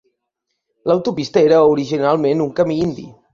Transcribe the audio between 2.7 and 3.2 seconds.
indi.